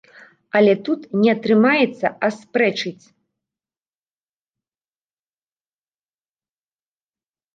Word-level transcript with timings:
Але 0.57 0.71
тут 0.85 1.01
не 1.23 1.29
атрымаецца 1.33 2.07
аспрэчыць. 2.27 3.05